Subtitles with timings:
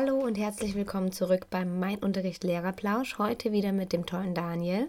[0.00, 3.18] Hallo und herzlich willkommen zurück beim Mein Unterricht Lehrerplausch.
[3.18, 4.86] Heute wieder mit dem tollen Daniel.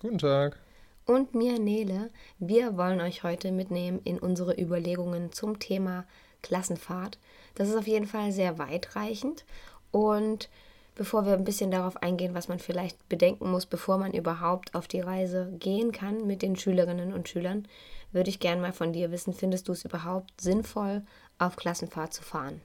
[0.00, 0.58] Guten Tag.
[1.06, 2.10] Und mir, Nele.
[2.40, 6.04] Wir wollen euch heute mitnehmen in unsere Überlegungen zum Thema
[6.42, 7.16] Klassenfahrt.
[7.54, 9.44] Das ist auf jeden Fall sehr weitreichend.
[9.92, 10.48] Und
[10.96, 14.88] bevor wir ein bisschen darauf eingehen, was man vielleicht bedenken muss, bevor man überhaupt auf
[14.88, 17.68] die Reise gehen kann mit den Schülerinnen und Schülern,
[18.10, 21.02] würde ich gerne mal von dir wissen, findest du es überhaupt sinnvoll,
[21.38, 22.60] auf Klassenfahrt zu fahren?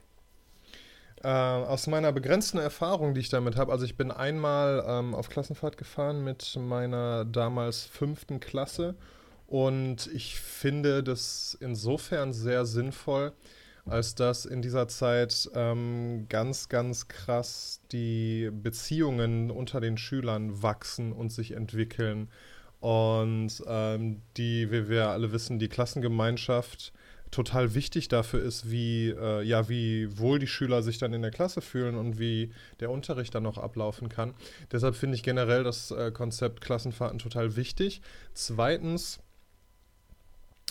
[1.22, 5.28] Äh, aus meiner begrenzten Erfahrung, die ich damit habe, also ich bin einmal ähm, auf
[5.28, 8.94] Klassenfahrt gefahren mit meiner damals fünften Klasse
[9.46, 13.32] und ich finde das insofern sehr sinnvoll,
[13.84, 21.12] als dass in dieser Zeit ähm, ganz, ganz krass die Beziehungen unter den Schülern wachsen
[21.12, 22.28] und sich entwickeln.
[22.80, 26.92] Und ähm, die, wie wir alle wissen, die Klassengemeinschaft
[27.36, 31.30] total wichtig dafür ist, wie, äh, ja, wie wohl die Schüler sich dann in der
[31.30, 34.34] Klasse fühlen und wie der Unterricht dann noch ablaufen kann.
[34.72, 38.00] Deshalb finde ich generell das äh, Konzept Klassenfahrten total wichtig.
[38.32, 39.20] Zweitens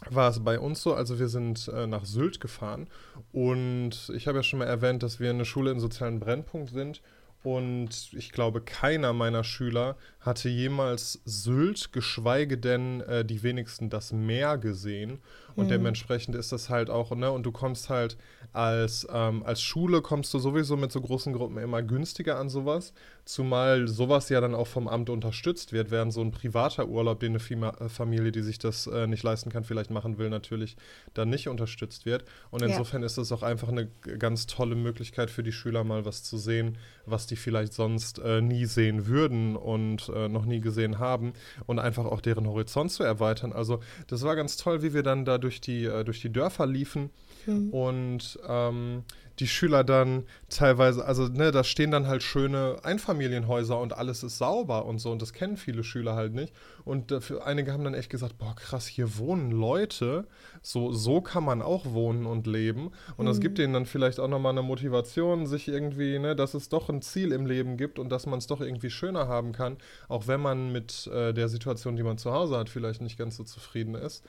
[0.10, 2.88] war es bei uns so, also wir sind äh, nach Sylt gefahren
[3.32, 7.02] und ich habe ja schon mal erwähnt, dass wir eine Schule im sozialen Brennpunkt sind
[7.46, 14.12] und ich glaube, keiner meiner Schüler hatte jemals Sylt, geschweige denn äh, die wenigsten das
[14.12, 15.20] Meer gesehen.
[15.56, 15.70] Und mhm.
[15.70, 18.18] dementsprechend ist das halt auch, ne, und du kommst halt
[18.52, 22.94] als, ähm, als Schule kommst du sowieso mit so großen Gruppen immer günstiger an sowas.
[23.26, 27.36] Zumal sowas ja dann auch vom Amt unterstützt wird, während so ein privater Urlaub, den
[27.36, 30.78] eine äh, Familie, die sich das äh, nicht leisten kann, vielleicht machen will, natürlich
[31.16, 32.24] dann nicht unterstützt wird.
[32.52, 33.08] Und insofern ja.
[33.08, 33.88] ist das auch einfach eine
[34.20, 38.42] ganz tolle Möglichkeit für die Schüler, mal was zu sehen, was die vielleicht sonst äh,
[38.42, 41.34] nie sehen würden und äh, noch nie gesehen haben
[41.66, 43.54] und einfach auch deren Horizont zu erweitern.
[43.54, 46.68] Also das war ganz toll, wie wir dann da durch die, äh, durch die Dörfer
[46.68, 47.10] liefen
[47.46, 47.70] mhm.
[47.72, 49.04] und ähm,
[49.40, 54.38] die Schüler dann teilweise, also ne, da stehen dann halt schöne Einfamilienhäuser und alles ist
[54.38, 56.54] sauber und so und das kennen viele Schüler halt nicht.
[56.86, 60.28] Und dafür, einige haben dann echt gesagt, boah krass, hier wohnen Leute,
[60.62, 62.92] so, so kann man auch wohnen und leben.
[63.18, 63.30] Und mhm.
[63.30, 66.90] das gibt denen dann vielleicht auch nochmal eine Motivation, sich irgendwie, ne, dass es doch
[66.90, 70.28] ein Ziel im Leben gibt und dass man es doch irgendwie schöner haben kann, auch
[70.28, 73.44] wenn man mit äh, der Situation, die man zu Hause hat, vielleicht nicht ganz so
[73.44, 74.24] zufrieden ist.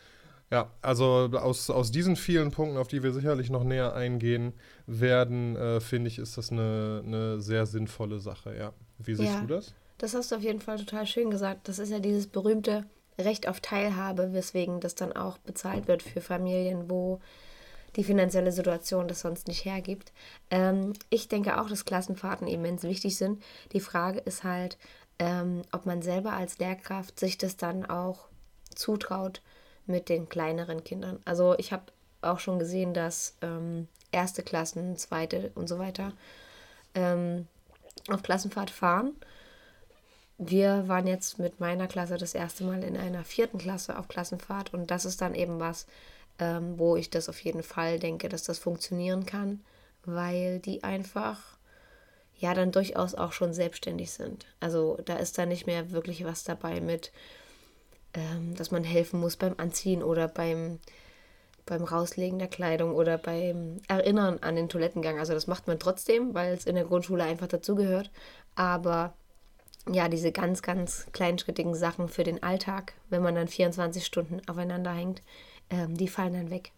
[0.51, 4.53] Ja, also aus, aus diesen vielen Punkten, auf die wir sicherlich noch näher eingehen
[4.87, 8.73] werden, äh, finde ich, ist das eine, eine sehr sinnvolle Sache, ja.
[8.99, 9.75] Wie siehst ja, du das?
[9.99, 11.69] Das hast du auf jeden Fall total schön gesagt.
[11.69, 12.85] Das ist ja dieses berühmte
[13.19, 17.21] Recht auf Teilhabe, weswegen das dann auch bezahlt wird für Familien, wo
[17.97, 20.13] die finanzielle Situation das sonst nicht hergibt.
[20.51, 23.43] Ähm, ich denke auch, dass Klassenfahrten immens wichtig sind.
[23.73, 24.77] Die Frage ist halt,
[25.19, 28.29] ähm, ob man selber als Lehrkraft sich das dann auch
[28.75, 29.41] zutraut,
[29.87, 31.21] mit den kleineren Kindern.
[31.25, 31.85] Also ich habe
[32.23, 36.13] auch schon gesehen, dass ähm, erste Klassen, zweite und so weiter
[36.95, 37.47] ähm,
[38.09, 39.15] auf Klassenfahrt fahren.
[40.39, 44.75] Wir waren jetzt mit meiner Klasse das erste Mal in einer vierten Klasse auf Klassenfahrt
[44.75, 45.87] und das ist dann eben was,
[46.39, 49.65] ähm, wo ich das auf jeden Fall denke, dass das funktionieren kann,
[50.05, 51.57] weil die einfach
[52.39, 54.47] ja dann durchaus auch schon selbstständig sind.
[54.61, 57.13] Also da ist da nicht mehr wirklich was dabei mit,
[58.17, 60.79] ähm, dass man helfen muss beim Anziehen oder beim,
[61.67, 65.19] beim Rauslegen der Kleidung oder beim Erinnern an den Toilettengang.
[65.19, 68.11] Also das macht man trotzdem, weil es in der Grundschule einfach dazugehört.
[68.55, 69.15] Aber
[69.89, 74.93] ja, diese ganz, ganz kleinschrittigen Sachen für den Alltag, wenn man dann 24 Stunden aufeinander
[74.93, 75.23] hängt,
[75.71, 76.73] ähm, die fallen dann weg.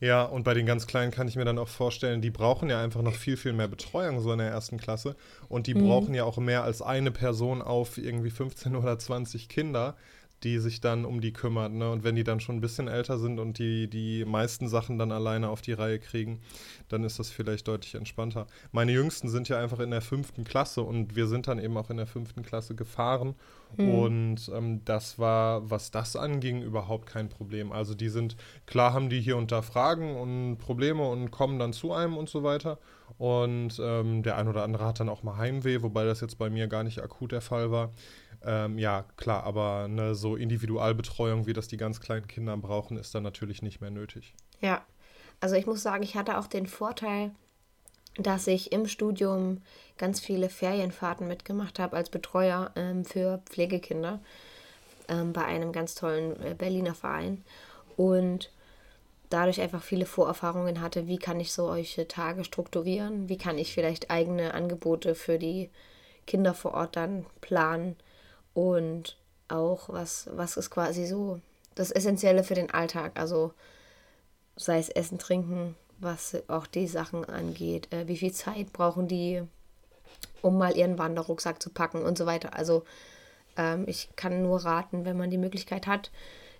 [0.00, 2.80] Ja, und bei den ganz Kleinen kann ich mir dann auch vorstellen, die brauchen ja
[2.80, 5.16] einfach noch viel, viel mehr Betreuung so in der ersten Klasse.
[5.48, 5.88] Und die mhm.
[5.88, 9.96] brauchen ja auch mehr als eine Person auf irgendwie 15 oder 20 Kinder
[10.44, 11.72] die sich dann um die kümmert.
[11.72, 11.90] Ne?
[11.90, 15.12] Und wenn die dann schon ein bisschen älter sind und die, die meisten Sachen dann
[15.12, 16.40] alleine auf die Reihe kriegen,
[16.88, 18.46] dann ist das vielleicht deutlich entspannter.
[18.72, 21.90] Meine Jüngsten sind ja einfach in der fünften Klasse und wir sind dann eben auch
[21.90, 23.34] in der fünften Klasse gefahren.
[23.76, 23.94] Mhm.
[23.94, 27.72] Und ähm, das war, was das anging, überhaupt kein Problem.
[27.72, 28.36] Also die sind,
[28.66, 32.28] klar haben die hier und da Fragen und Probleme und kommen dann zu einem und
[32.28, 32.78] so weiter.
[33.18, 36.50] Und ähm, der ein oder andere hat dann auch mal Heimweh, wobei das jetzt bei
[36.50, 37.90] mir gar nicht akut der Fall war.
[38.44, 43.14] Ähm, ja, klar, aber eine so Individualbetreuung, wie das die ganz kleinen Kinder brauchen, ist
[43.14, 44.34] dann natürlich nicht mehr nötig.
[44.60, 44.84] Ja,
[45.40, 47.32] also ich muss sagen, ich hatte auch den Vorteil,
[48.16, 49.62] dass ich im Studium
[49.96, 54.20] ganz viele Ferienfahrten mitgemacht habe als Betreuer ähm, für Pflegekinder
[55.08, 57.44] ähm, bei einem ganz tollen äh, Berliner Verein
[57.96, 58.50] und
[59.30, 64.10] dadurch einfach viele Vorerfahrungen hatte, wie kann ich solche Tage strukturieren, wie kann ich vielleicht
[64.10, 65.70] eigene Angebote für die
[66.26, 67.96] Kinder vor Ort dann planen
[68.54, 69.16] und
[69.48, 71.40] auch was, was ist quasi so
[71.74, 73.52] das Essentielle für den Alltag, also
[74.56, 77.92] sei es Essen, Trinken, was auch die Sachen angeht.
[77.92, 79.42] Äh, wie viel Zeit brauchen die,
[80.42, 82.54] um mal ihren Wanderrucksack zu packen und so weiter.
[82.54, 82.84] Also
[83.56, 86.10] ähm, ich kann nur raten, wenn man die Möglichkeit hat,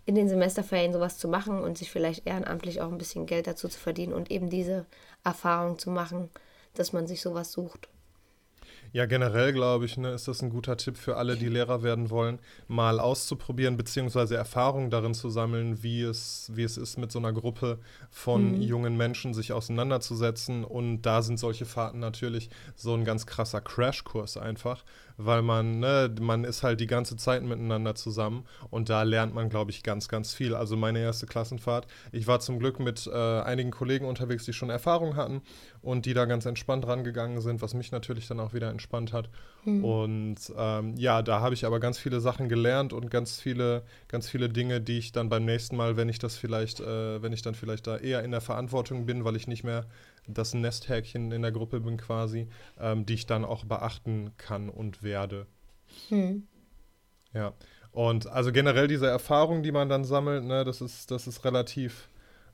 [0.06, 3.68] in den Semesterferien sowas zu machen und sich vielleicht ehrenamtlich auch ein bisschen Geld dazu
[3.68, 4.86] zu verdienen und eben diese
[5.24, 6.30] Erfahrung zu machen,
[6.74, 7.88] dass man sich sowas sucht.
[8.92, 12.10] Ja, generell glaube ich, ne, ist das ein guter Tipp für alle, die Lehrer werden
[12.10, 12.38] wollen,
[12.68, 17.32] mal auszuprobieren, beziehungsweise Erfahrungen darin zu sammeln, wie es, wie es ist, mit so einer
[17.32, 17.78] Gruppe
[18.10, 18.62] von mhm.
[18.62, 20.64] jungen Menschen sich auseinanderzusetzen.
[20.64, 24.84] Und da sind solche Fahrten natürlich so ein ganz krasser Crashkurs einfach,
[25.18, 29.50] weil man, ne, man ist halt die ganze Zeit miteinander zusammen und da lernt man,
[29.50, 30.54] glaube ich, ganz, ganz viel.
[30.54, 34.70] Also meine erste Klassenfahrt, ich war zum Glück mit äh, einigen Kollegen unterwegs, die schon
[34.70, 35.42] Erfahrung hatten
[35.82, 39.28] und die da ganz entspannt rangegangen sind, was mich natürlich dann auch wieder entspannt hat.
[39.64, 39.84] Mhm.
[39.84, 44.28] Und ähm, ja, da habe ich aber ganz viele Sachen gelernt und ganz viele, ganz
[44.28, 47.42] viele Dinge, die ich dann beim nächsten Mal, wenn ich das vielleicht, äh, wenn ich
[47.42, 49.86] dann vielleicht da eher in der Verantwortung bin, weil ich nicht mehr
[50.26, 52.48] das Nesthäkchen in der Gruppe bin quasi,
[52.78, 55.46] ähm, die ich dann auch beachten kann und werde.
[56.08, 56.46] Hm.
[57.34, 57.52] Ja.
[57.90, 62.08] Und also generell diese Erfahrung, die man dann sammelt, ne, das ist, das ist relativ,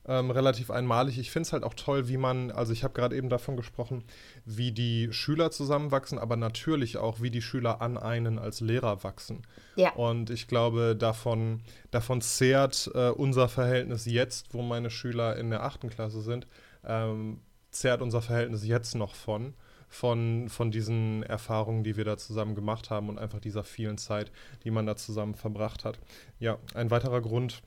[0.07, 1.19] ähm, relativ einmalig.
[1.19, 4.05] Ich finde es halt auch toll, wie man, also ich habe gerade eben davon gesprochen,
[4.45, 9.43] wie die Schüler zusammenwachsen, aber natürlich auch, wie die Schüler an einen als Lehrer wachsen.
[9.77, 9.93] Ja.
[9.95, 15.63] Und ich glaube, davon, davon zehrt äh, unser Verhältnis jetzt, wo meine Schüler in der
[15.63, 16.47] achten Klasse sind,
[16.85, 17.41] ähm,
[17.71, 19.55] zehrt unser Verhältnis jetzt noch von,
[19.89, 24.31] von, von diesen Erfahrungen, die wir da zusammen gemacht haben und einfach dieser vielen Zeit,
[24.65, 25.99] die man da zusammen verbracht hat.
[26.39, 27.63] Ja, ein weiterer Grund,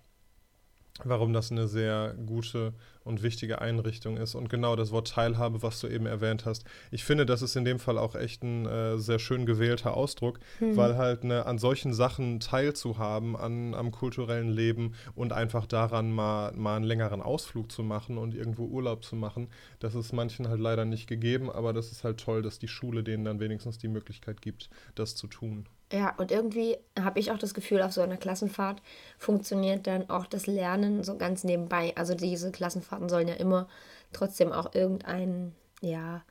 [1.04, 2.74] warum das eine sehr gute
[3.08, 4.36] und wichtige Einrichtung ist.
[4.36, 6.66] Und genau das Wort Teilhabe, was du eben erwähnt hast.
[6.92, 10.40] Ich finde, das ist in dem Fall auch echt ein äh, sehr schön gewählter Ausdruck,
[10.60, 10.76] mhm.
[10.76, 16.52] weil halt ne, an solchen Sachen teilzuhaben, an, am kulturellen Leben und einfach daran mal,
[16.54, 19.48] mal einen längeren Ausflug zu machen und irgendwo Urlaub zu machen,
[19.80, 23.04] das ist manchen halt leider nicht gegeben, aber das ist halt toll, dass die Schule
[23.04, 25.66] denen dann wenigstens die Möglichkeit gibt, das zu tun.
[25.92, 28.82] Ja, und irgendwie habe ich auch das Gefühl, auf so einer Klassenfahrt
[29.18, 31.94] funktioniert dann auch das Lernen so ganz nebenbei.
[31.96, 33.70] Also diese Klassenfahrten sollen ja immer
[34.12, 36.24] trotzdem auch irgendeinen, ja,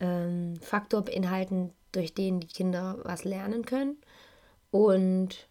[0.00, 3.98] ähm, Faktor beinhalten, durch den die Kinder was lernen können.
[4.70, 5.48] Und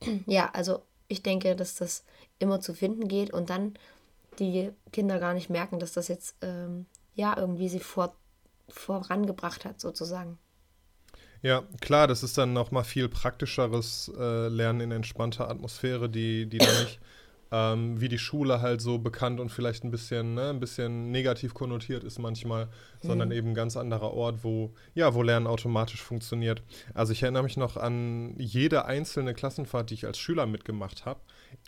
[0.26, 2.04] ja, also ich denke, dass das
[2.38, 3.74] immer zu finden geht und dann
[4.38, 8.14] die Kinder gar nicht merken, dass das jetzt ähm, ja irgendwie sie vor,
[8.68, 10.38] vorangebracht hat, sozusagen.
[11.42, 16.58] Ja, klar, das ist dann nochmal viel praktischeres äh, Lernen in entspannter Atmosphäre, die, die
[16.58, 17.00] dann nicht
[17.50, 21.54] ähm, wie die Schule halt so bekannt und vielleicht ein bisschen, ne, ein bisschen negativ
[21.54, 22.70] konnotiert ist manchmal, mhm.
[23.00, 26.62] sondern eben ein ganz anderer Ort, wo, ja, wo Lernen automatisch funktioniert.
[26.94, 31.20] Also ich erinnere mich noch an jede einzelne Klassenfahrt, die ich als Schüler mitgemacht habe,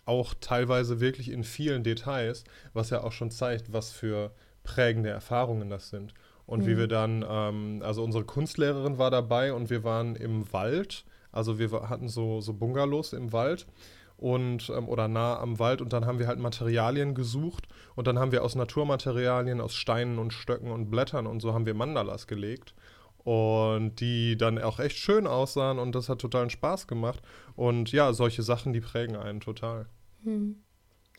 [0.04, 4.32] auch teilweise wirklich in vielen Details, was ja auch schon zeigt, was für
[4.62, 6.12] prägende Erfahrungen das sind.
[6.50, 6.66] Und mhm.
[6.66, 11.04] wie wir dann, ähm, also unsere Kunstlehrerin war dabei und wir waren im Wald.
[11.30, 13.68] Also wir hatten so, so Bungalows im Wald
[14.16, 18.18] und ähm, oder nah am Wald und dann haben wir halt Materialien gesucht und dann
[18.18, 22.26] haben wir aus Naturmaterialien, aus Steinen und Stöcken und Blättern und so haben wir Mandalas
[22.26, 22.74] gelegt
[23.22, 27.22] und die dann auch echt schön aussahen und das hat totalen Spaß gemacht
[27.54, 29.86] und ja, solche Sachen, die prägen einen total.
[30.24, 30.56] Hm.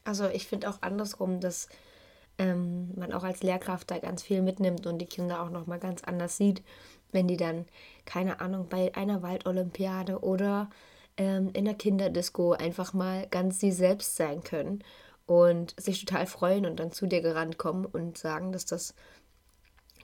[0.04, 1.70] Also ich finde auch andersrum, dass
[2.38, 6.04] ähm, man auch als Lehrkraft da ganz viel mitnimmt und die Kinder auch nochmal ganz
[6.04, 6.64] anders sieht,
[7.12, 7.66] wenn die dann,
[8.06, 10.70] keine Ahnung, bei einer Waldolympiade oder
[11.18, 14.84] ähm, in der Kinderdisco einfach mal ganz sie selbst sein können
[15.26, 18.96] und sich total freuen und dann zu dir gerannt kommen und sagen, dass das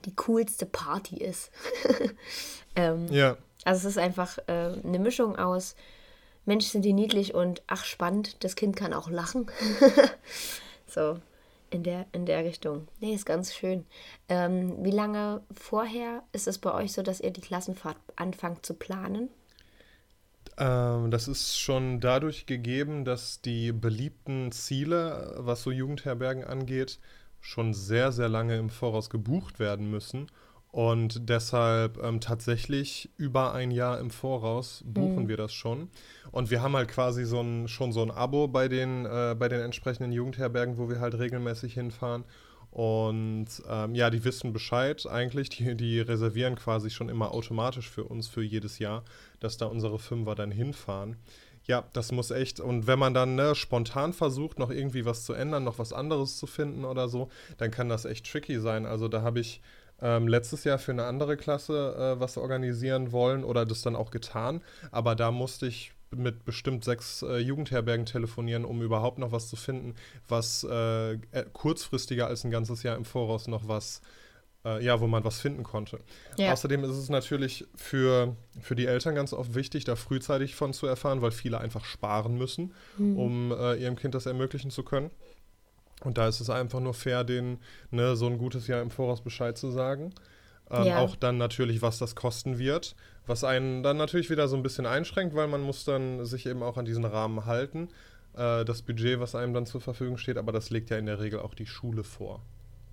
[0.05, 1.51] die coolste Party ist.
[2.75, 3.37] ähm, ja.
[3.65, 5.75] Also es ist einfach äh, eine Mischung aus
[6.47, 9.51] Mensch sind die niedlich und ach spannend, das Kind kann auch lachen.
[10.87, 11.19] so,
[11.69, 12.87] in der, in der Richtung.
[12.99, 13.85] Nee, ist ganz schön.
[14.29, 18.73] Ähm, wie lange vorher ist es bei euch so, dass ihr die Klassenfahrt anfangt zu
[18.73, 19.29] planen?
[20.57, 26.99] Ähm, das ist schon dadurch gegeben, dass die beliebten Ziele, was so Jugendherbergen angeht,
[27.41, 30.27] schon sehr, sehr lange im Voraus gebucht werden müssen.
[30.77, 35.27] Und deshalb ähm, tatsächlich über ein Jahr im Voraus buchen mhm.
[35.27, 35.89] wir das schon.
[36.31, 39.49] Und wir haben halt quasi so ein, schon so ein Abo bei den, äh, bei
[39.49, 42.25] den entsprechenden Jugendherbergen, wo wir halt regelmäßig hinfahren.
[42.69, 45.49] Und ähm, ja, die wissen Bescheid eigentlich.
[45.49, 49.03] Die, die reservieren quasi schon immer automatisch für uns für jedes Jahr,
[49.39, 51.15] dass da unsere Fünfer dann hinfahren.
[51.65, 52.59] Ja, das muss echt.
[52.59, 56.37] Und wenn man dann ne, spontan versucht, noch irgendwie was zu ändern, noch was anderes
[56.37, 58.85] zu finden oder so, dann kann das echt tricky sein.
[58.85, 59.59] Also da habe ich
[60.01, 64.11] ähm, letztes Jahr für eine andere Klasse äh, was organisieren wollen oder das dann auch
[64.11, 64.61] getan.
[64.91, 69.55] Aber da musste ich mit bestimmt sechs äh, Jugendherbergen telefonieren, um überhaupt noch was zu
[69.55, 69.95] finden,
[70.27, 71.17] was äh, äh
[71.51, 74.01] kurzfristiger als ein ganzes Jahr im Voraus noch was
[74.67, 75.99] äh, ja, wo man was finden konnte.
[76.37, 76.51] Ja.
[76.51, 80.87] Außerdem ist es natürlich für, für die Eltern ganz oft wichtig, da frühzeitig von zu
[80.87, 83.17] erfahren, weil viele einfach sparen müssen, mhm.
[83.17, 85.11] um äh, ihrem Kind das ermöglichen zu können.
[86.03, 87.59] Und da ist es einfach nur fair, denen
[87.91, 90.13] ne, so ein gutes Jahr im Voraus Bescheid zu sagen.
[90.69, 90.99] Ähm, ja.
[90.99, 94.85] Auch dann natürlich, was das kosten wird, was einen dann natürlich wieder so ein bisschen
[94.85, 97.89] einschränkt, weil man muss dann sich eben auch an diesen Rahmen halten.
[98.35, 101.19] Äh, das Budget, was einem dann zur Verfügung steht, aber das legt ja in der
[101.19, 102.41] Regel auch die Schule vor.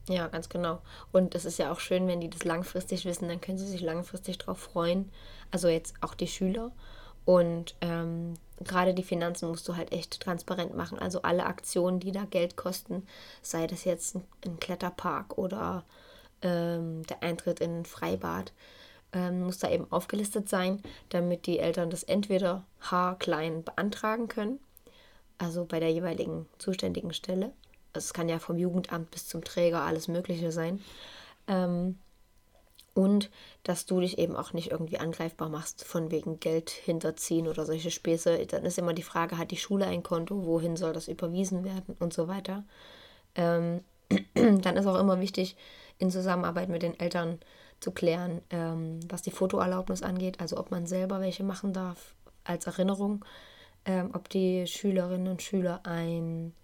[0.08, 0.82] Ja, ganz genau.
[1.12, 3.80] Und es ist ja auch schön, wenn die das langfristig wissen, dann können sie sich
[3.80, 5.11] langfristig darauf freuen.
[5.50, 6.73] Also jetzt auch die Schüler.
[7.25, 10.99] Und ähm, gerade die Finanzen musst du halt echt transparent machen.
[10.99, 13.07] Also alle Aktionen, die da Geld kosten,
[13.43, 15.85] sei das jetzt ein, ein Kletterpark oder
[16.43, 18.52] ähm, der Eintritt in ein Freibad,
[19.12, 24.61] ähm, muss da eben aufgelistet sein, damit die Eltern das entweder haarklein beantragen können,
[25.38, 27.52] also bei der jeweiligen zuständigen Stelle,
[27.93, 30.83] es kann ja vom Jugendamt bis zum Träger alles Mögliche sein.
[31.47, 31.99] Ähm,
[32.94, 33.30] und
[33.64, 37.90] dass du dich eben auch nicht irgendwie angreifbar machst von wegen Geld hinterziehen oder solche
[37.90, 38.46] Späße.
[38.46, 41.96] Dann ist immer die Frage, hat die Schule ein Konto, wohin soll das überwiesen werden?
[41.98, 42.64] Und so weiter.
[43.34, 43.82] Ähm,
[44.34, 45.56] dann ist auch immer wichtig,
[45.98, 47.40] in Zusammenarbeit mit den Eltern
[47.80, 52.66] zu klären, ähm, was die Fotoerlaubnis angeht, also ob man selber welche machen darf als
[52.66, 53.24] Erinnerung,
[53.84, 56.54] ähm, ob die Schülerinnen und Schüler ein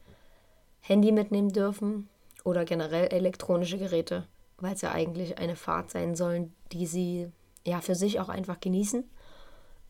[0.81, 2.09] Handy mitnehmen dürfen
[2.45, 4.27] oder generell elektronische Geräte,
[4.61, 7.31] weil es ja eigentlich eine Fahrt sein soll, die sie
[7.67, 9.05] ja für sich auch einfach genießen.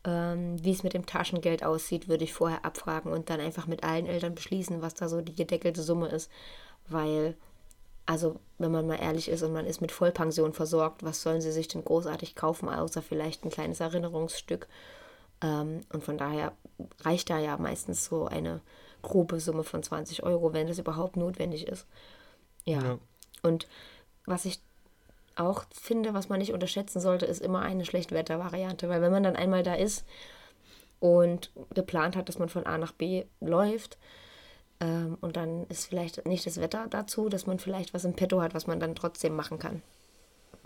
[0.03, 3.83] Ähm, wie es mit dem Taschengeld aussieht, würde ich vorher abfragen und dann einfach mit
[3.83, 6.31] allen Eltern beschließen, was da so die gedeckelte Summe ist.
[6.87, 7.35] Weil,
[8.07, 11.51] also, wenn man mal ehrlich ist und man ist mit Vollpension versorgt, was sollen sie
[11.51, 14.67] sich denn großartig kaufen, außer vielleicht ein kleines Erinnerungsstück?
[15.41, 16.53] Ähm, und von daher
[17.01, 18.61] reicht da ja meistens so eine
[19.03, 21.85] grobe Summe von 20 Euro, wenn das überhaupt notwendig ist.
[22.65, 22.81] Ja.
[22.81, 22.99] ja.
[23.43, 23.67] Und
[24.25, 24.59] was ich
[25.35, 28.89] auch finde, was man nicht unterschätzen sollte, ist immer eine Schlechtwettervariante.
[28.89, 30.05] Weil wenn man dann einmal da ist
[30.99, 33.97] und geplant hat, dass man von A nach B läuft,
[34.79, 38.41] ähm, und dann ist vielleicht nicht das Wetter dazu, dass man vielleicht was im Petto
[38.41, 39.81] hat, was man dann trotzdem machen kann.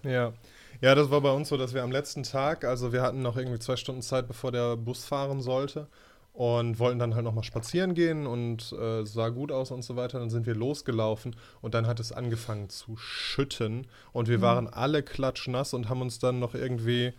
[0.03, 0.33] Ja.
[0.81, 3.37] Ja, das war bei uns so, dass wir am letzten Tag, also wir hatten noch
[3.37, 5.87] irgendwie zwei Stunden Zeit, bevor der Bus fahren sollte
[6.35, 10.19] und wollten dann halt nochmal spazieren gehen und äh, sah gut aus und so weiter.
[10.19, 14.43] Dann sind wir losgelaufen und dann hat es angefangen zu schütten und wir mhm.
[14.43, 17.13] waren alle klatschnass und haben uns dann noch irgendwie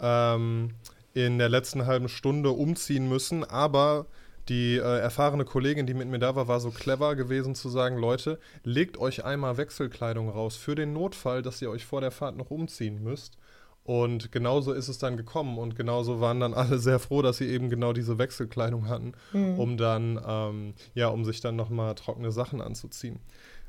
[0.00, 0.70] ähm,
[1.12, 3.44] in der letzten halben Stunde umziehen müssen.
[3.44, 4.06] Aber
[4.48, 7.98] die äh, erfahrene Kollegin, die mit mir da war, war so clever gewesen zu sagen,
[7.98, 12.38] Leute, legt euch einmal Wechselkleidung raus für den Notfall, dass ihr euch vor der Fahrt
[12.38, 13.36] noch umziehen müsst.
[13.84, 17.48] Und genauso ist es dann gekommen und genauso waren dann alle sehr froh, dass sie
[17.48, 19.58] eben genau diese Wechselkleidung hatten, mhm.
[19.58, 23.18] um dann, ähm, ja, um sich dann nochmal trockene Sachen anzuziehen.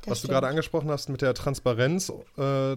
[0.02, 0.30] Das Was stimmt.
[0.30, 2.76] du gerade angesprochen hast mit der Transparenz äh,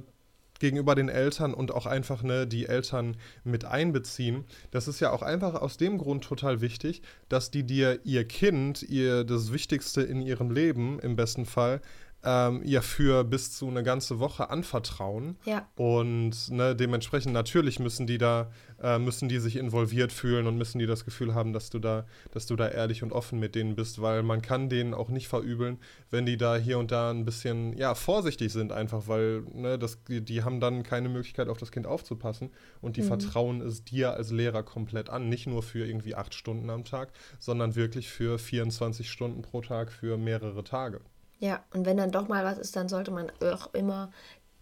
[0.60, 5.22] gegenüber den Eltern und auch einfach ne, die Eltern mit einbeziehen, das ist ja auch
[5.22, 10.22] einfach aus dem Grund total wichtig, dass die dir ihr Kind, ihr das Wichtigste in
[10.22, 11.82] ihrem Leben im besten Fall,
[12.24, 15.38] ähm, ja für bis zu eine ganze Woche anvertrauen.
[15.46, 15.68] Ja.
[15.76, 20.80] Und ne, dementsprechend natürlich müssen die da, äh, müssen die sich involviert fühlen und müssen
[20.80, 23.76] die das Gefühl haben, dass du da, dass du da ehrlich und offen mit denen
[23.76, 25.78] bist, weil man kann denen auch nicht verübeln,
[26.10, 30.04] wenn die da hier und da ein bisschen ja, vorsichtig sind, einfach weil ne, das,
[30.06, 32.50] die, die haben dann keine Möglichkeit, auf das Kind aufzupassen
[32.82, 33.08] und die mhm.
[33.08, 35.30] vertrauen es dir als Lehrer komplett an.
[35.30, 39.92] Nicht nur für irgendwie acht Stunden am Tag, sondern wirklich für 24 Stunden pro Tag
[39.92, 41.02] für mehrere Tage.
[41.40, 44.12] Ja, und wenn dann doch mal was ist, dann sollte man auch immer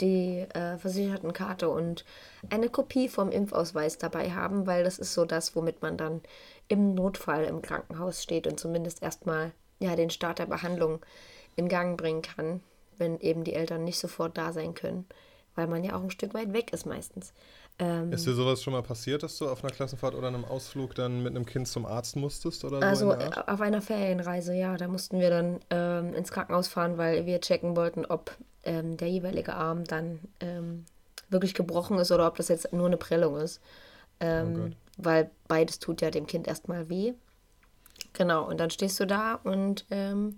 [0.01, 2.03] die äh, Versichertenkarte und
[2.50, 6.22] eine Kopie vom Impfausweis dabei haben, weil das ist so das, womit man dann
[6.67, 11.00] im Notfall im Krankenhaus steht und zumindest erstmal ja, den Start der Behandlung
[11.55, 12.62] in Gang bringen kann,
[12.98, 15.05] wenn eben die Eltern nicht sofort da sein können,
[15.55, 17.34] weil man ja auch ein Stück weit weg ist meistens.
[17.77, 20.96] Ähm, ist dir sowas schon mal passiert, dass du auf einer Klassenfahrt oder einem Ausflug
[20.96, 23.12] dann mit einem Kind zum Arzt musstest oder so?
[23.12, 24.77] Also auf einer Ferienreise, ja.
[24.77, 28.32] Da mussten wir dann ähm, ins Krankenhaus fahren, weil wir checken wollten, ob
[28.63, 30.86] ähm, der jeweilige Arm dann ähm,
[31.29, 33.62] wirklich gebrochen ist oder ob das jetzt nur eine Prellung ist.
[34.22, 37.13] Ähm, oh weil beides tut ja dem Kind erstmal weh.
[38.13, 40.38] Genau, und dann stehst du da und ähm,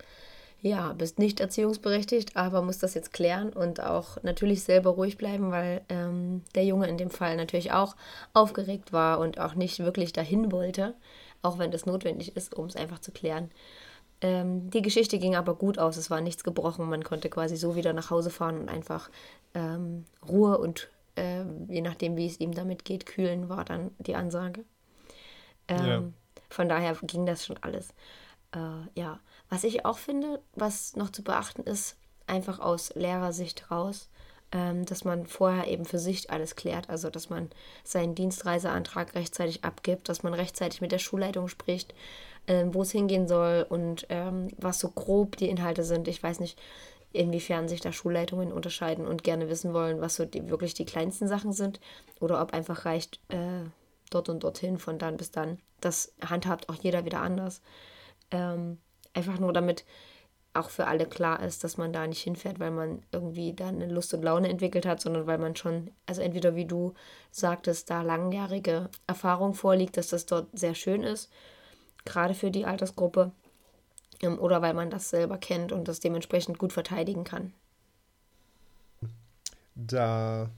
[0.61, 5.51] ja, bist nicht erziehungsberechtigt, aber musst das jetzt klären und auch natürlich selber ruhig bleiben,
[5.51, 7.95] weil ähm, der Junge in dem Fall natürlich auch
[8.33, 10.95] aufgeregt war und auch nicht wirklich dahin wollte,
[11.41, 13.51] auch wenn das notwendig ist, um es einfach zu klären.
[14.21, 17.75] Ähm, die Geschichte ging aber gut aus, es war nichts gebrochen, man konnte quasi so
[17.75, 19.11] wieder nach Hause fahren und einfach
[19.53, 24.15] ähm, Ruhe und äh, je nachdem, wie es ihm damit geht, kühlen war dann die
[24.15, 24.65] Ansage.
[25.69, 25.97] Ja.
[25.97, 26.13] Ähm,
[26.49, 27.89] von daher ging das schon alles.
[28.53, 34.09] Äh, ja, was ich auch finde, was noch zu beachten ist, einfach aus Lehrersicht raus,
[34.51, 36.89] ähm, dass man vorher eben für sich alles klärt.
[36.89, 37.49] Also, dass man
[37.83, 41.93] seinen Dienstreiseantrag rechtzeitig abgibt, dass man rechtzeitig mit der Schulleitung spricht,
[42.47, 46.07] ähm, wo es hingehen soll und ähm, was so grob die Inhalte sind.
[46.07, 46.59] Ich weiß nicht,
[47.13, 51.27] inwiefern sich da Schulleitungen unterscheiden und gerne wissen wollen, was so die, wirklich die kleinsten
[51.27, 51.79] Sachen sind
[52.19, 53.63] oder ob einfach reicht äh,
[54.09, 55.59] dort und dorthin von dann bis dann.
[55.81, 57.61] Das handhabt auch jeder wieder anders.
[58.31, 58.77] Ähm,
[59.17, 59.83] einfach nur damit
[60.53, 63.87] auch für alle klar ist, dass man da nicht hinfährt, weil man irgendwie da eine
[63.87, 66.93] Lust und Laune entwickelt hat, sondern weil man schon, also entweder wie du
[67.31, 71.29] sagtest, da langjährige Erfahrung vorliegt, dass das dort sehr schön ist,
[72.05, 73.31] gerade für die Altersgruppe,
[74.21, 77.53] ähm, oder weil man das selber kennt und das dementsprechend gut verteidigen kann.
[79.75, 80.49] Da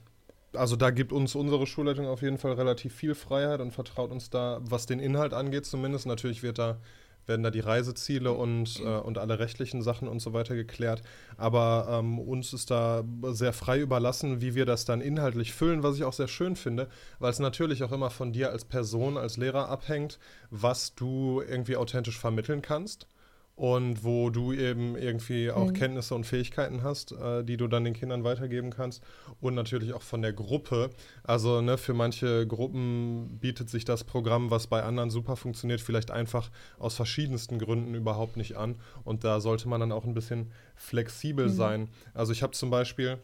[0.52, 4.30] also da gibt uns unsere Schulleitung auf jeden Fall relativ viel Freiheit und vertraut uns
[4.30, 6.06] da, was den Inhalt angeht zumindest.
[6.06, 6.78] Natürlich wird da
[7.26, 11.02] werden da die Reiseziele und, äh, und alle rechtlichen Sachen und so weiter geklärt.
[11.36, 15.96] Aber ähm, uns ist da sehr frei überlassen, wie wir das dann inhaltlich füllen, was
[15.96, 19.36] ich auch sehr schön finde, weil es natürlich auch immer von dir als Person, als
[19.36, 20.18] Lehrer abhängt,
[20.50, 23.06] was du irgendwie authentisch vermitteln kannst
[23.60, 25.74] und wo du eben irgendwie auch mhm.
[25.74, 29.02] Kenntnisse und Fähigkeiten hast, äh, die du dann den Kindern weitergeben kannst
[29.38, 30.88] und natürlich auch von der Gruppe.
[31.24, 36.10] Also ne, für manche Gruppen bietet sich das Programm, was bei anderen super funktioniert, vielleicht
[36.10, 40.52] einfach aus verschiedensten Gründen überhaupt nicht an und da sollte man dann auch ein bisschen
[40.74, 41.52] flexibel mhm.
[41.52, 41.88] sein.
[42.14, 43.18] Also ich habe zum Beispiel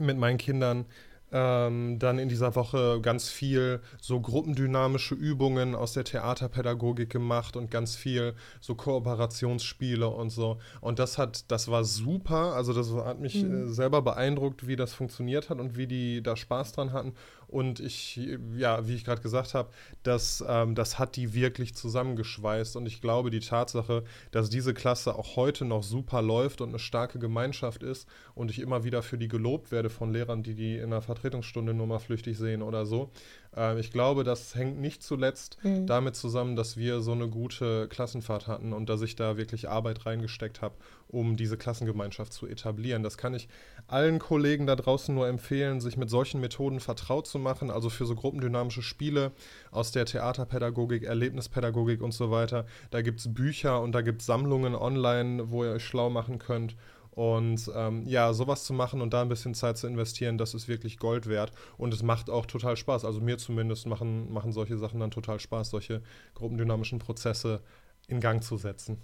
[0.00, 0.84] mit meinen Kindern
[1.32, 7.70] ähm, dann in dieser Woche ganz viel so gruppendynamische Übungen aus der Theaterpädagogik gemacht und
[7.70, 10.58] ganz viel so Kooperationsspiele und so.
[10.80, 12.54] Und das hat, das war super.
[12.54, 13.66] Also das hat mich mhm.
[13.66, 17.14] äh, selber beeindruckt, wie das funktioniert hat und wie die da Spaß dran hatten.
[17.48, 18.20] Und ich,
[18.56, 19.70] ja, wie ich gerade gesagt habe,
[20.02, 22.76] das, ähm, das hat die wirklich zusammengeschweißt.
[22.76, 26.78] Und ich glaube, die Tatsache, dass diese Klasse auch heute noch super läuft und eine
[26.78, 30.76] starke Gemeinschaft ist und ich immer wieder für die gelobt werde von Lehrern, die die
[30.76, 33.10] in der Vertretungsstunde nur mal flüchtig sehen oder so,
[33.56, 35.86] äh, ich glaube, das hängt nicht zuletzt mhm.
[35.86, 40.06] damit zusammen, dass wir so eine gute Klassenfahrt hatten und dass ich da wirklich Arbeit
[40.06, 40.74] reingesteckt habe,
[41.08, 43.02] um diese Klassengemeinschaft zu etablieren.
[43.02, 43.48] Das kann ich
[43.86, 48.06] allen Kollegen da draußen nur empfehlen, sich mit solchen Methoden vertraut zu machen, also für
[48.06, 49.32] so gruppendynamische Spiele
[49.70, 52.66] aus der Theaterpädagogik, Erlebnispädagogik und so weiter.
[52.90, 56.38] Da gibt es Bücher und da gibt es Sammlungen online, wo ihr euch schlau machen
[56.38, 56.76] könnt.
[57.10, 60.68] Und ähm, ja, sowas zu machen und da ein bisschen Zeit zu investieren, das ist
[60.68, 61.50] wirklich Gold wert.
[61.76, 63.04] Und es macht auch total Spaß.
[63.04, 66.00] Also mir zumindest machen, machen solche Sachen dann total Spaß, solche
[66.34, 67.60] gruppendynamischen Prozesse
[68.06, 69.02] in Gang zu setzen.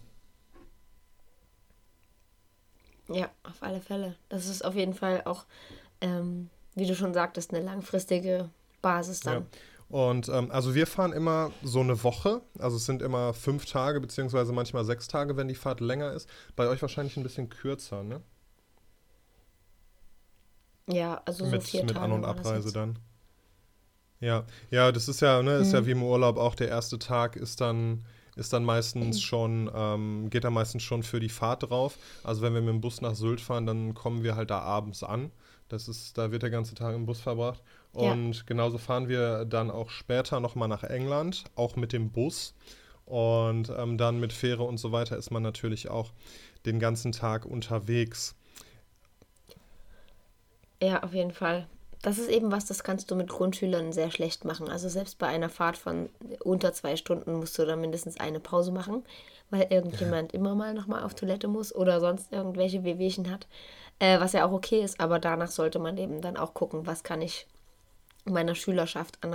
[3.09, 4.14] Ja, auf alle Fälle.
[4.29, 5.44] Das ist auf jeden Fall auch,
[6.01, 8.51] ähm, wie du schon sagtest, eine langfristige
[8.83, 9.43] Basis dann.
[9.43, 9.47] Ja.
[9.89, 12.41] Und ähm, also wir fahren immer so eine Woche.
[12.59, 16.29] Also es sind immer fünf Tage, beziehungsweise manchmal sechs Tage, wenn die Fahrt länger ist.
[16.57, 18.21] Bei euch wahrscheinlich ein bisschen kürzer, ne?
[20.87, 22.99] Ja, also mit, so vier mit Tage An- und Abreise dann.
[24.21, 25.75] Ja, ja, das ist ja, ne, ist mhm.
[25.75, 28.05] ja wie im Urlaub auch der erste Tag ist dann
[28.37, 29.21] ist dann meistens mhm.
[29.21, 31.99] schon, ähm, geht dann meistens schon für die Fahrt drauf.
[32.25, 35.05] Also wenn wir mit dem Bus nach Sylt fahren, dann kommen wir halt da abends
[35.05, 35.31] an.
[35.68, 37.62] Das ist, da wird der ganze Tag im Bus verbracht.
[37.92, 38.42] Und ja.
[38.46, 42.55] genauso fahren wir dann auch später nochmal nach England, auch mit dem Bus.
[43.07, 46.12] Und ähm, dann mit Fähre und so weiter ist man natürlich auch
[46.66, 48.35] den ganzen Tag unterwegs.
[50.83, 51.66] Ja, auf jeden Fall.
[52.03, 54.68] Das ist eben was, das kannst du mit Grundschülern sehr schlecht machen.
[54.68, 56.11] Also selbst bei einer Fahrt von
[56.42, 59.05] unter zwei Stunden musst du dann mindestens eine Pause machen,
[59.48, 60.38] weil irgendjemand ja.
[60.38, 63.46] immer mal nochmal auf Toilette muss oder sonst irgendwelche Wehwehchen hat.
[63.99, 67.03] Äh, was ja auch okay ist, aber danach sollte man eben dann auch gucken, was
[67.05, 67.47] kann ich
[68.25, 69.35] meiner Schülerschaft an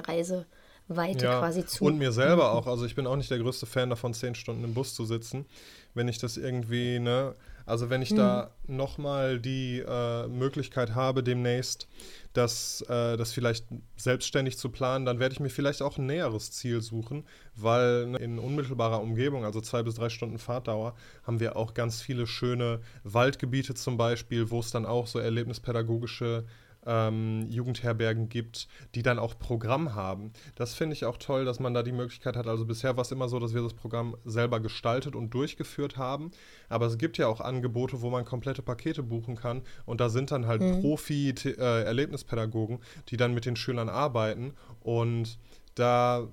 [0.89, 1.85] Reiseweite ja, quasi zu.
[1.85, 2.67] Und mir selber auch.
[2.67, 5.45] Also ich bin auch nicht der größte Fan davon, zehn Stunden im Bus zu sitzen.
[5.93, 8.17] Wenn ich das irgendwie, ne, also wenn ich mhm.
[8.17, 11.87] da nochmal die äh, Möglichkeit habe, demnächst
[12.33, 16.51] das, äh, das vielleicht selbstständig zu planen, dann werde ich mir vielleicht auch ein näheres
[16.51, 17.25] Ziel suchen,
[17.55, 22.01] weil ne, in unmittelbarer Umgebung, also zwei bis drei Stunden Fahrtdauer, haben wir auch ganz
[22.01, 26.45] viele schöne Waldgebiete zum Beispiel, wo es dann auch so erlebnispädagogische
[26.89, 30.33] ähm, Jugendherbergen gibt, die dann auch Programm haben.
[30.55, 32.47] Das finde ich auch toll, dass man da die Möglichkeit hat.
[32.47, 36.31] Also bisher war es immer so, dass wir das Programm selber gestaltet und durchgeführt haben.
[36.67, 39.61] Aber es gibt ja auch Angebote, wo man komplette Pakete buchen kann.
[39.85, 40.81] Und da sind dann halt mhm.
[40.81, 44.53] Profi-Erlebnispädagogen, äh, die dann mit den Schülern arbeiten.
[44.81, 45.37] Und
[45.75, 46.27] da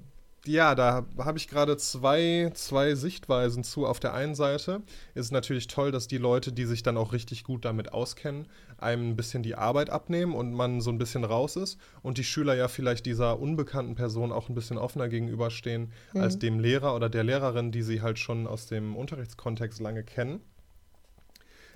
[0.47, 3.87] ja, da habe ich gerade zwei, zwei Sichtweisen zu.
[3.87, 4.83] Auf der einen Seite
[5.15, 8.47] ist es natürlich toll, dass die Leute, die sich dann auch richtig gut damit auskennen,
[8.79, 12.25] einem ein bisschen die Arbeit abnehmen und man so ein bisschen raus ist und die
[12.25, 16.21] Schüler ja vielleicht dieser unbekannten Person auch ein bisschen offener gegenüberstehen mhm.
[16.21, 20.41] als dem Lehrer oder der Lehrerin, die sie halt schon aus dem Unterrichtskontext lange kennen.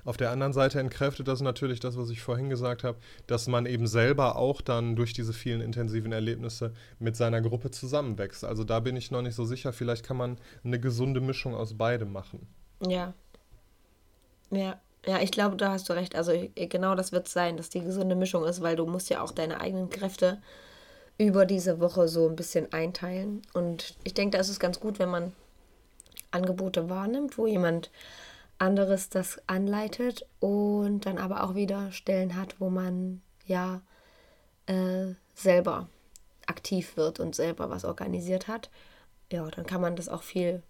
[0.05, 3.67] Auf der anderen Seite entkräftet das natürlich das, was ich vorhin gesagt habe, dass man
[3.67, 8.45] eben selber auch dann durch diese vielen intensiven Erlebnisse mit seiner Gruppe zusammenwächst.
[8.45, 9.73] Also da bin ich noch nicht so sicher.
[9.73, 12.47] Vielleicht kann man eine gesunde Mischung aus beidem machen.
[12.87, 13.15] Ja.
[14.51, 14.81] Ja.
[15.07, 16.15] Ja, ich glaube, da hast du recht.
[16.15, 19.23] Also genau das wird es sein, dass die gesunde Mischung ist, weil du musst ja
[19.23, 20.43] auch deine eigenen Kräfte
[21.17, 23.43] über diese Woche so ein bisschen einteilen.
[23.55, 25.33] Und ich denke, da ist es ganz gut, wenn man
[26.31, 27.91] Angebote wahrnimmt, wo jemand
[28.61, 33.83] anderes das anleitet und dann aber auch wieder Stellen hat, wo man ja
[34.66, 35.88] äh, selber
[36.46, 38.70] aktiv wird und selber was organisiert hat.
[39.33, 40.62] Ja, dann kann man das auch viel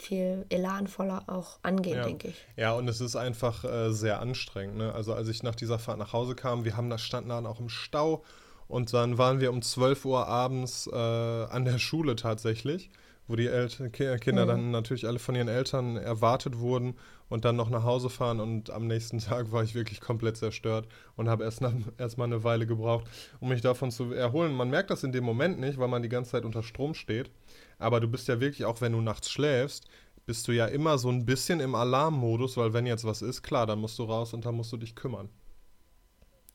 [0.00, 2.04] viel elanvoller auch angehen, ja.
[2.04, 2.46] denke ich.
[2.56, 4.76] Ja, und es ist einfach äh, sehr anstrengend.
[4.76, 4.94] Ne?
[4.94, 7.58] Also als ich nach dieser Fahrt nach Hause kam, wir haben da standen dann auch
[7.58, 8.22] im Stau
[8.68, 12.90] und dann waren wir um 12 Uhr abends äh, an der Schule tatsächlich
[13.28, 14.48] wo die El Kinder mhm.
[14.48, 16.96] dann natürlich alle von ihren Eltern erwartet wurden
[17.28, 18.40] und dann noch nach Hause fahren.
[18.40, 21.62] Und am nächsten Tag war ich wirklich komplett zerstört und habe erst,
[21.98, 23.06] erst mal eine Weile gebraucht,
[23.38, 24.54] um mich davon zu erholen.
[24.54, 27.30] Man merkt das in dem Moment nicht, weil man die ganze Zeit unter Strom steht.
[27.78, 29.86] Aber du bist ja wirklich, auch wenn du nachts schläfst,
[30.26, 33.66] bist du ja immer so ein bisschen im Alarmmodus, weil wenn jetzt was ist, klar,
[33.66, 35.28] dann musst du raus und dann musst du dich kümmern.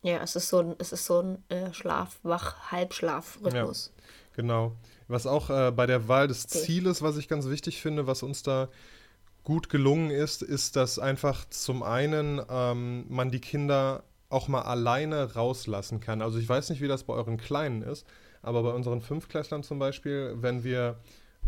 [0.03, 3.93] Ja, es ist so ein, es ist so ein äh, Schlaf-Wach-Halbschlaf-Rhythmus.
[3.95, 4.03] Ja,
[4.36, 4.75] genau.
[5.13, 6.65] Was auch äh, bei der Wahl des okay.
[6.65, 8.69] Zieles, was ich ganz wichtig finde, was uns da
[9.43, 15.36] gut gelungen ist, ist, dass einfach zum einen ähm, man die Kinder auch mal alleine
[15.36, 16.23] rauslassen kann.
[16.23, 18.08] Also ich weiß nicht, wie das bei euren Kleinen ist,
[18.41, 20.97] aber bei unseren Fünfklässlern zum Beispiel, wenn wir,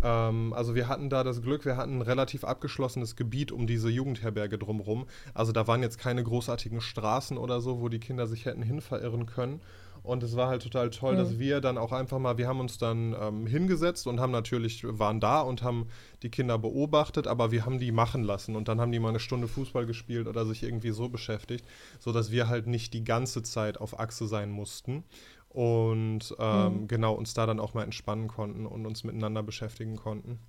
[0.04, 3.90] ähm, also wir hatten da das Glück, wir hatten ein relativ abgeschlossenes Gebiet um diese
[3.90, 5.08] Jugendherberge drumherum.
[5.34, 8.82] Also da waren jetzt keine großartigen Straßen oder so, wo die Kinder sich hätten hin
[8.82, 9.60] verirren können.
[10.06, 11.18] Und es war halt total toll, mhm.
[11.18, 14.84] dass wir dann auch einfach mal, wir haben uns dann ähm, hingesetzt und haben natürlich,
[14.86, 15.88] waren da und haben
[16.24, 19.20] die Kinder beobachtet, aber wir haben die machen lassen und dann haben die mal eine
[19.20, 21.66] Stunde Fußball gespielt oder sich irgendwie so beschäftigt,
[22.00, 25.04] sodass wir halt nicht die ganze Zeit auf Achse sein mussten
[25.50, 26.88] und ähm, mhm.
[26.88, 30.40] genau uns da dann auch mal entspannen konnten und uns miteinander beschäftigen konnten.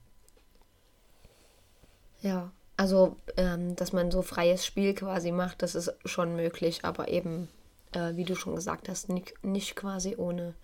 [2.21, 7.09] Ja, also ähm, dass man so freies Spiel quasi macht, das ist schon möglich, aber
[7.09, 7.49] eben
[7.93, 10.55] äh, wie du schon gesagt hast, nicht, nicht quasi ohne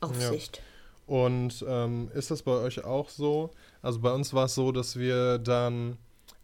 [0.00, 0.58] Aufsicht.
[0.58, 0.62] Ja.
[1.06, 3.50] Und ähm, ist das bei euch auch so?
[3.82, 5.98] Also bei uns war es so, dass wir dann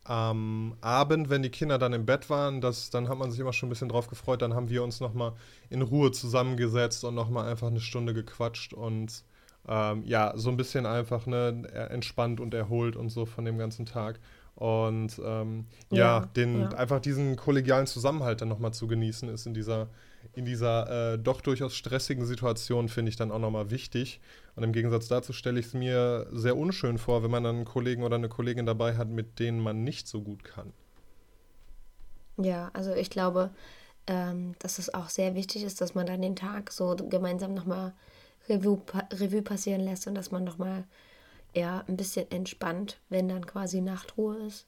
[0.05, 3.53] am Abend, wenn die Kinder dann im Bett waren, das, dann hat man sich immer
[3.53, 5.35] schon ein bisschen drauf gefreut, dann haben wir uns nochmal
[5.69, 9.25] in Ruhe zusammengesetzt und nochmal einfach eine Stunde gequatscht und
[9.69, 13.87] ähm, ja, so ein bisschen einfach ne, entspannt und erholt und so von dem ganzen
[13.87, 14.19] Tag.
[14.61, 16.69] Und ähm, ja, ja, den, ja.
[16.73, 19.89] einfach diesen kollegialen Zusammenhalt dann nochmal zu genießen, ist in dieser,
[20.35, 24.21] in dieser äh, doch durchaus stressigen Situation, finde ich dann auch nochmal wichtig.
[24.57, 27.65] Und im Gegensatz dazu stelle ich es mir sehr unschön vor, wenn man dann einen
[27.65, 30.75] Kollegen oder eine Kollegin dabei hat, mit denen man nicht so gut kann.
[32.37, 33.49] Ja, also ich glaube,
[34.07, 37.95] ähm, dass es auch sehr wichtig ist, dass man dann den Tag so gemeinsam nochmal
[38.47, 40.85] Revue, Revue passieren lässt und dass man nochmal
[41.53, 44.67] eher ein bisschen entspannt, wenn dann quasi Nachtruhe ist.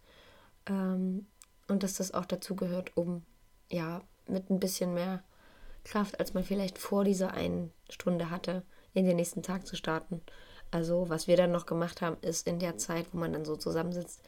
[0.66, 1.26] Ähm,
[1.68, 3.22] und dass das auch dazu gehört, um
[3.70, 5.22] ja mit ein bisschen mehr
[5.84, 8.62] Kraft, als man vielleicht vor dieser einen Stunde hatte,
[8.94, 10.20] in den nächsten Tag zu starten.
[10.70, 13.56] Also was wir dann noch gemacht haben, ist in der Zeit, wo man dann so
[13.56, 14.22] zusammensitzt,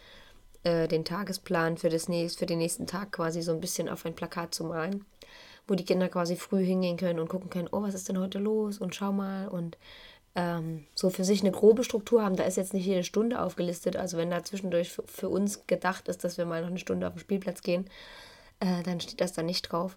[0.64, 4.04] äh, den Tagesplan für, das nächst, für den nächsten Tag quasi so ein bisschen auf
[4.04, 5.04] ein Plakat zu malen,
[5.68, 8.38] wo die Kinder quasi früh hingehen können und gucken können, oh, was ist denn heute
[8.38, 9.78] los und schau mal und
[10.34, 12.36] ähm, so für sich eine grobe Struktur haben.
[12.36, 13.96] Da ist jetzt nicht jede Stunde aufgelistet.
[13.96, 17.06] Also wenn da zwischendurch für, für uns gedacht ist, dass wir mal noch eine Stunde
[17.06, 17.86] auf den Spielplatz gehen,
[18.60, 19.96] äh, dann steht das da nicht drauf.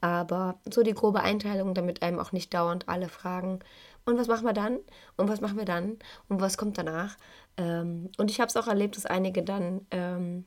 [0.00, 3.60] Aber so die grobe Einteilung, damit einem auch nicht dauernd alle fragen,
[4.08, 4.78] und was machen wir dann?
[5.18, 5.98] Und was machen wir dann?
[6.30, 7.18] Und was kommt danach?
[7.58, 10.46] Ähm, und ich habe es auch erlebt, dass einige dann, ähm,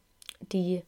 [0.52, 0.82] die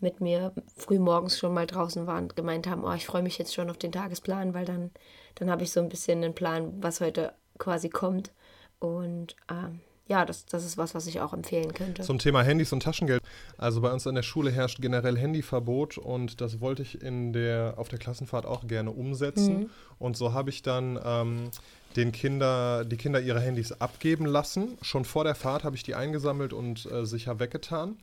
[0.00, 3.52] mit mir früh morgens schon mal draußen waren, gemeint haben, oh, ich freue mich jetzt
[3.52, 4.90] schon auf den Tagesplan, weil dann,
[5.34, 8.32] dann habe ich so ein bisschen einen Plan, was heute quasi kommt.
[8.78, 12.02] Und ähm, ja, das, das ist was, was ich auch empfehlen könnte.
[12.02, 13.22] Zum Thema Handys und Taschengeld.
[13.58, 17.74] Also bei uns an der Schule herrscht generell Handyverbot und das wollte ich in der,
[17.76, 19.58] auf der Klassenfahrt auch gerne umsetzen.
[19.58, 19.70] Mhm.
[19.98, 21.50] Und so habe ich dann ähm,
[21.96, 24.78] den Kinder, die Kinder ihre Handys abgeben lassen.
[24.80, 27.98] Schon vor der Fahrt habe ich die eingesammelt und äh, sicher weggetan.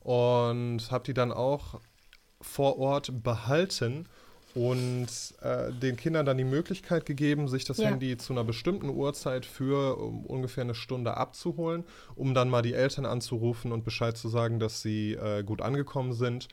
[0.00, 1.78] Und habe die dann auch
[2.40, 4.06] vor Ort behalten
[4.54, 5.06] und
[5.42, 7.88] äh, den Kindern dann die Möglichkeit gegeben, sich das Ja.
[7.88, 11.84] Handy zu einer bestimmten Uhrzeit für um, ungefähr eine Stunde abzuholen,
[12.16, 16.12] um dann mal die Eltern anzurufen und Bescheid zu sagen, dass sie äh, gut angekommen
[16.12, 16.48] sind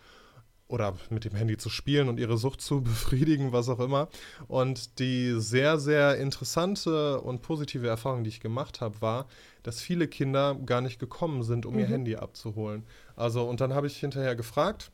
[0.69, 4.09] oder mit dem Handy zu spielen und ihre Sucht zu befriedigen, was auch immer.
[4.47, 9.27] Und die sehr, sehr interessante und positive Erfahrung, die ich gemacht habe, war,
[9.63, 11.91] dass viele Kinder gar nicht gekommen sind, um ihr Mhm.
[11.91, 12.83] Handy abzuholen.
[13.15, 14.91] Also, und dann habe ich hinterher gefragt,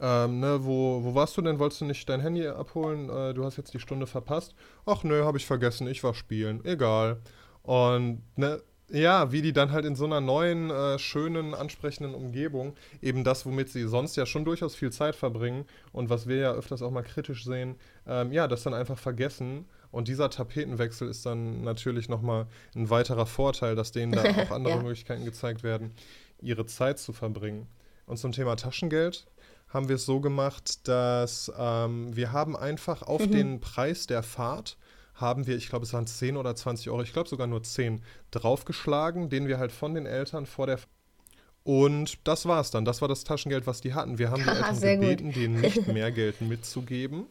[0.00, 1.58] ähm, ne, wo, wo warst du denn?
[1.58, 3.08] Wolltest du nicht dein Handy abholen?
[3.08, 4.54] Äh, du hast jetzt die Stunde verpasst.
[4.84, 6.64] Ach nö, habe ich vergessen, ich war spielen.
[6.64, 7.20] Egal.
[7.62, 12.74] Und ne, ja, wie die dann halt in so einer neuen, äh, schönen, ansprechenden Umgebung
[13.02, 16.52] eben das, womit sie sonst ja schon durchaus viel Zeit verbringen und was wir ja
[16.52, 19.64] öfters auch mal kritisch sehen, ähm, ja, das dann einfach vergessen.
[19.90, 24.76] Und dieser Tapetenwechsel ist dann natürlich nochmal ein weiterer Vorteil, dass denen da auch andere
[24.76, 24.82] Ja.
[24.82, 25.92] Möglichkeiten gezeigt werden,
[26.40, 27.66] ihre Zeit zu verbringen.
[28.06, 29.26] Und zum Thema Taschengeld
[29.68, 33.30] haben wir es so gemacht, dass ähm, wir haben einfach auf Mhm.
[33.32, 34.76] den Preis der Fahrt
[35.14, 38.02] haben wir, ich glaube, es waren 10 oder 20 Euro, ich glaube sogar nur 10,
[38.30, 40.78] draufgeschlagen, den wir halt von den Eltern vor der
[41.64, 42.84] und das war es dann.
[42.84, 44.18] Das war das Taschengeld, was die hatten.
[44.18, 45.04] Wir haben die Eltern Sehr gut.
[45.08, 47.26] gebeten, denen nicht mehr Geld mitzugeben.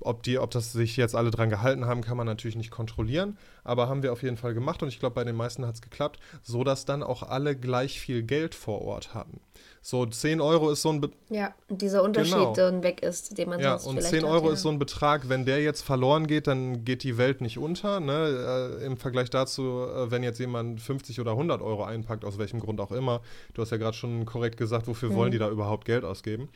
[0.00, 3.38] Ob, die, ob das sich jetzt alle dran gehalten haben, kann man natürlich nicht kontrollieren.
[3.64, 5.80] Aber haben wir auf jeden Fall gemacht und ich glaube, bei den meisten hat es
[5.80, 9.40] geklappt, sodass dann auch alle gleich viel Geld vor Ort hatten.
[9.84, 12.54] So 10 Euro ist so ein, Be Ja, dieser Unterschied Genau.
[12.54, 14.52] dann weg ist, den man ja, sonst und vielleicht 10 hat, Euro ja.
[14.52, 17.98] ist so ein Betrag, wenn der jetzt verloren geht, dann geht die Welt nicht unter.
[17.98, 18.78] Ne?
[18.80, 22.60] Äh, Im Vergleich dazu, äh, wenn jetzt jemand 50 oder 100 Euro einpackt, aus welchem
[22.60, 23.22] Grund auch immer.
[23.54, 25.14] Du hast ja gerade schon korrekt gesagt, wofür Mhm.
[25.16, 26.48] wollen die da überhaupt Geld ausgeben?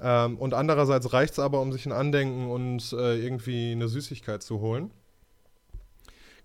[0.00, 4.40] Ähm, und andererseits reicht es aber, um sich ein Andenken und äh, irgendwie eine Süßigkeit
[4.44, 4.92] zu holen.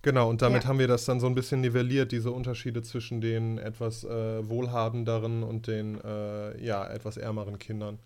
[0.04, 0.70] Genau, und damit Ja.
[0.70, 5.44] haben wir das dann so ein bisschen nivelliert, diese Unterschiede zwischen den etwas äh, wohlhabenderen
[5.44, 7.98] und den äh, ja, etwas ärmeren Kindern.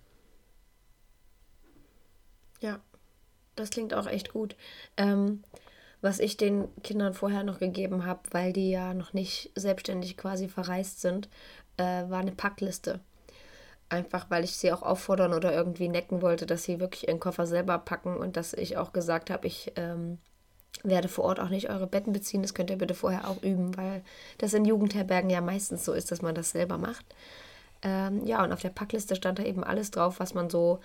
[2.62, 2.80] Ja,
[3.56, 4.56] das klingt auch echt gut.
[4.98, 5.44] Ähm,
[6.02, 10.50] was ich den Kindern vorher noch gegeben habe, weil die ja noch nicht selbstständig quasi
[10.50, 11.30] verreist sind,
[11.78, 13.02] äh, war eine Packliste.
[13.90, 17.48] Einfach weil ich sie auch auffordern oder irgendwie necken wollte, dass sie wirklich ihren Koffer
[17.48, 20.20] selber packen und dass ich auch gesagt habe, ich ähm,
[20.84, 22.42] werde vor Ort auch nicht eure Betten beziehen.
[22.42, 24.04] Das könnt ihr bitte vorher auch üben, weil
[24.38, 27.06] das in Jugendherbergen ja meistens so ist, dass man das selber macht.
[27.82, 30.80] Ähm, ja, und auf der Packliste stand da eben alles drauf, was man so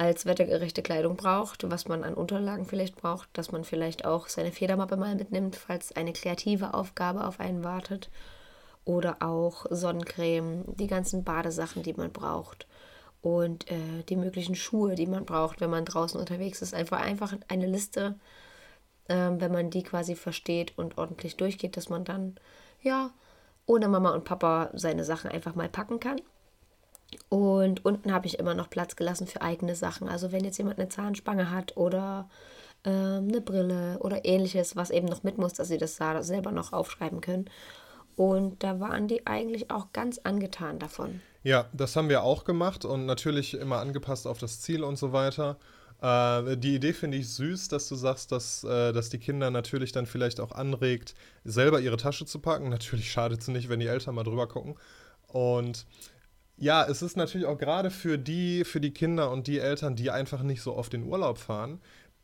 [0.00, 4.50] als wettergerechte Kleidung braucht, was man an Unterlagen vielleicht braucht, dass man vielleicht auch seine
[4.50, 8.08] Federmappe mal mitnimmt, falls eine kreative Aufgabe auf einen wartet.
[8.86, 12.66] Oder auch Sonnencreme, die ganzen Badesachen, die man braucht.
[13.20, 16.72] Und äh, die möglichen Schuhe, die man braucht, wenn man draußen unterwegs ist.
[16.72, 18.14] Einfach, einfach eine Liste,
[19.10, 22.36] ähm, wenn man die quasi versteht und ordentlich durchgeht, dass man dann,
[22.80, 23.10] ja,
[23.66, 26.20] ohne Mama und Papa seine Sachen einfach mal packen kann.
[27.28, 30.08] Und unten habe ich immer noch Platz gelassen für eigene Sachen.
[30.08, 32.30] Also wenn jetzt jemand eine Zahnspange hat oder
[32.84, 36.52] ähm, eine Brille oder ähnliches, was eben noch mit muss, dass sie das da selber
[36.52, 37.50] noch aufschreiben können.
[38.14, 41.20] Und da waren die eigentlich auch ganz angetan davon.
[41.42, 45.12] Ja, das haben wir auch gemacht und natürlich immer angepasst auf das Ziel und so
[45.12, 45.56] weiter.
[46.00, 49.92] Äh, die Idee finde ich süß, dass du sagst, dass, äh, dass die Kinder natürlich
[49.92, 52.68] dann vielleicht auch anregt, selber ihre Tasche zu packen.
[52.70, 54.76] Natürlich schadet es nicht, wenn die Eltern mal drüber gucken.
[55.28, 55.86] Und
[56.56, 60.10] ja, es ist natürlich auch gerade für die, für die Kinder und die Eltern, die
[60.10, 61.80] einfach nicht so oft in Urlaub fahren,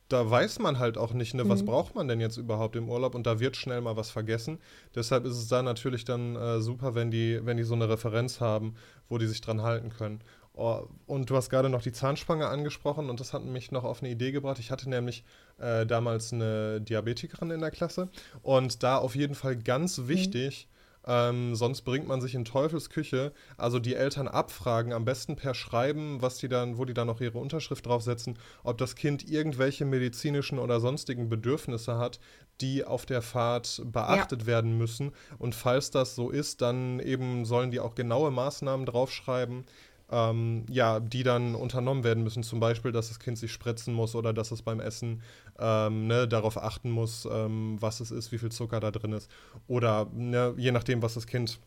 [0.08, 3.14] da weiß man halt auch nicht, ne, was braucht man denn jetzt überhaupt im Urlaub
[3.14, 4.58] und da wird schnell mal was vergessen.
[4.94, 8.40] Deshalb ist es da natürlich dann äh, super, wenn die, wenn die so eine Referenz
[8.40, 8.74] haben,
[9.08, 10.20] wo die sich dran halten können.
[10.58, 14.02] Oh, und du hast gerade noch die Zahnspange angesprochen und das hat mich noch auf
[14.02, 14.58] eine Idee gebracht.
[14.58, 15.22] Ich hatte nämlich
[15.58, 18.08] äh, damals eine Diabetikerin in der Klasse
[18.42, 20.68] und da auf jeden Fall ganz wichtig,
[21.06, 23.32] ähm, sonst bringt man sich in Teufelsküche.
[23.56, 27.20] Also die Eltern abfragen, am besten per Schreiben, was die dann, wo die dann noch
[27.20, 32.18] ihre Unterschrift draufsetzen, ob das Kind irgendwelche medizinischen oder sonstigen Bedürfnisse hat,
[32.60, 35.12] die auf der Fahrt beachtet werden müssen.
[35.38, 39.64] Und falls das so ist, dann eben sollen die auch genaue Maßnahmen draufschreiben,
[40.10, 42.42] ähm, ja, die dann unternommen werden müssen.
[42.42, 45.22] Zum Beispiel, dass das Kind sich spritzen muss oder dass es beim Essen
[45.58, 49.30] ähm, ne, darauf achten muss, ähm, was es ist, wie viel Zucker da drin ist.
[49.66, 51.58] Oder ne, je nachdem, was das Kind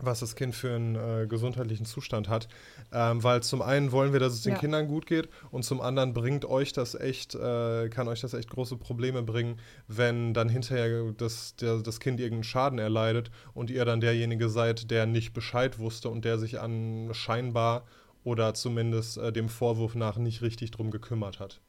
[0.00, 2.48] was das Kind für einen äh, gesundheitlichen Zustand hat.
[2.92, 4.58] Ähm, weil zum einen wollen wir, dass es den Ja.
[4.58, 8.50] Kindern gut geht und zum anderen bringt euch das echt, äh, kann euch das echt
[8.50, 13.84] große Probleme bringen, wenn dann hinterher das, der, das Kind irgendeinen Schaden erleidet und ihr
[13.84, 17.84] dann derjenige seid, der nicht Bescheid wusste und der sich an scheinbar
[18.24, 21.60] oder zumindest äh, dem Vorwurf nach nicht richtig drum gekümmert hat.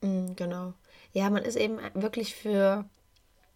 [0.00, 0.74] Mm, genau.
[1.12, 2.88] Ja, man ist eben wirklich für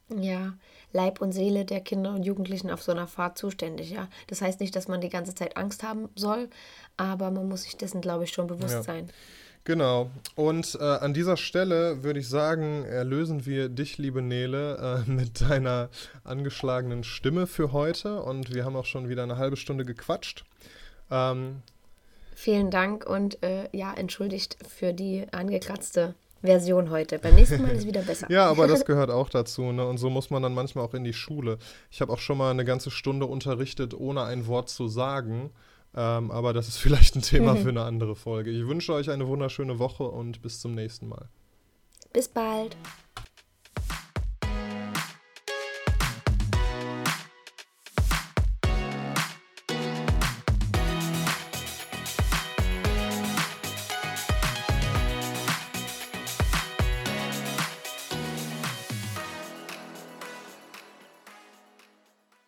[0.08, 0.54] ja,
[0.92, 4.08] Leib und Seele der Kinder und Jugendlichen auf so einer Fahrt zuständig, ja.
[4.28, 6.48] Das heißt nicht, dass man die ganze Zeit Angst haben soll,
[6.96, 8.82] aber man muss sich dessen, glaube ich, schon bewusst ja.
[8.82, 9.10] sein.
[9.64, 10.10] Genau.
[10.36, 15.40] Und äh, an dieser Stelle würde ich sagen, erlösen wir dich, liebe Nele, äh, mit
[15.40, 15.90] deiner
[16.22, 18.22] angeschlagenen Stimme für heute.
[18.22, 20.44] Und wir haben auch schon wieder eine halbe Stunde gequatscht.
[21.10, 21.62] Ähm,
[22.36, 27.18] Vielen Dank und äh, ja, entschuldigt für die angekratzte Version heute.
[27.18, 28.30] Beim nächsten Mal ist es wieder besser.
[28.30, 29.72] ja, aber das gehört auch dazu.
[29.72, 29.86] Ne?
[29.86, 31.58] Und so muss man dann manchmal auch in die Schule.
[31.90, 35.50] Ich habe auch schon mal eine ganze Stunde unterrichtet, ohne ein Wort zu sagen.
[35.94, 38.50] Ähm, aber das ist vielleicht ein Thema für eine andere Folge.
[38.50, 41.28] Ich wünsche euch eine wunderschöne Woche und bis zum nächsten Mal.
[42.12, 42.76] Bis bald.